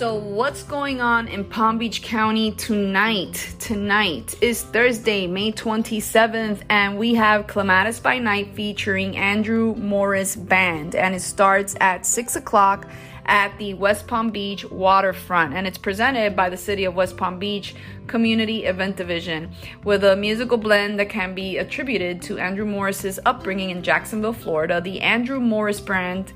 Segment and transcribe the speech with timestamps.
[0.00, 3.54] So, what's going on in Palm Beach County tonight?
[3.58, 10.94] Tonight is Thursday, May 27th, and we have Clematis by Night featuring Andrew Morris Band,
[10.94, 12.88] and it starts at 6 o'clock
[13.26, 17.38] at the West Palm Beach waterfront, and it's presented by the City of West Palm
[17.38, 17.74] Beach
[18.06, 19.50] Community Event Division
[19.84, 24.80] with a musical blend that can be attributed to Andrew Morris's upbringing in Jacksonville, Florida.
[24.80, 26.32] The Andrew Morris brand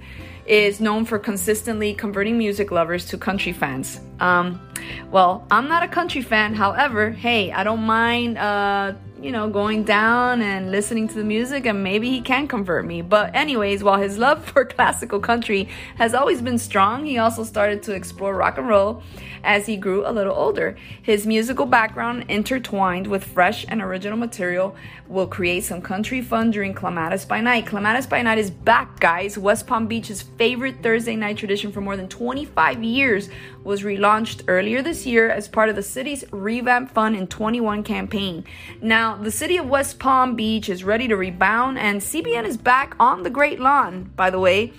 [0.46, 4.00] is known for consistently converting music lovers to country fans.
[4.20, 4.60] Um,
[5.10, 6.54] well, I'm not a country fan.
[6.54, 8.94] However, hey, I don't mind uh,
[9.24, 13.00] you know, going down and listening to the music, and maybe he can convert me.
[13.00, 15.66] But, anyways, while his love for classical country
[15.96, 19.02] has always been strong, he also started to explore rock and roll
[19.42, 20.76] as he grew a little older.
[21.00, 26.74] His musical background, intertwined with fresh and original material, will create some country fun during
[26.74, 27.66] Clematis by Night.
[27.66, 29.38] Clematis by Night is back, guys.
[29.38, 33.28] West Palm Beach's favorite Thursday night tradition for more than 25 years
[33.62, 38.44] was relaunched earlier this year as part of the city's Revamp Fun in 21 campaign.
[39.22, 43.22] The city of West Palm Beach is ready to rebound, and CBN is back on
[43.22, 44.72] the Great Lawn, by the way.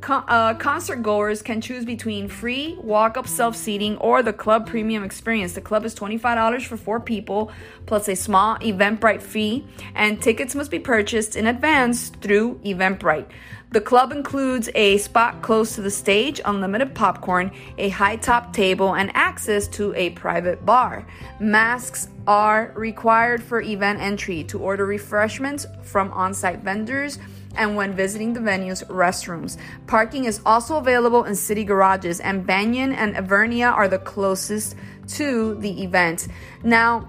[0.00, 4.66] Con- uh, concert goers can choose between free walk up self seating or the club
[4.66, 5.54] premium experience.
[5.54, 7.50] The club is $25 for four people
[7.86, 13.26] plus a small Eventbrite fee, and tickets must be purchased in advance through Eventbrite.
[13.72, 18.94] The club includes a spot close to the stage, unlimited popcorn, a high top table,
[18.94, 21.04] and access to a private bar.
[21.40, 27.18] Masks are required for event entry to order refreshments from on site vendors
[27.56, 29.58] and when visiting the venue's restrooms.
[29.86, 34.76] Parking is also available in city garages, and Banyan and Evernia are the closest
[35.08, 36.28] to the event.
[36.62, 37.08] Now,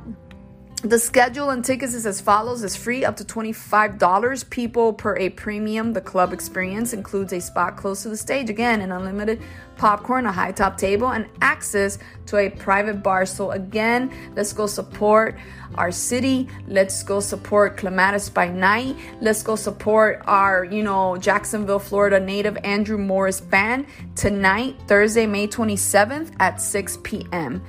[0.83, 2.63] the schedule and tickets is as follows.
[2.63, 5.93] Is free up to $25 people per a premium.
[5.93, 8.51] The club experience includes a spot close to the stage.
[8.51, 9.41] Again an unlimited
[9.77, 13.25] popcorn a high top table and access to a private bar.
[13.25, 15.35] So again let's go support
[15.75, 16.47] our city.
[16.67, 18.95] Let's go support clematis by night.
[19.19, 23.85] Let's go support our you know jacksonville florida native andrew morris band
[24.15, 27.63] tonight thursday may 27th at 6 p.m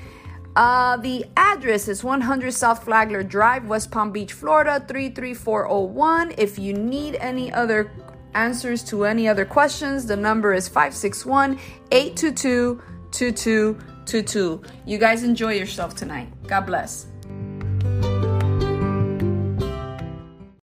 [0.59, 6.35] uh, the address is 100 South Flagler Drive, West Palm Beach, Florida 33401.
[6.37, 7.93] If you need any other
[8.35, 11.61] answers to any other questions, the number is 561
[11.93, 12.83] 822
[13.13, 14.63] 2222.
[14.85, 16.27] You guys enjoy yourself tonight.
[16.49, 17.07] God bless.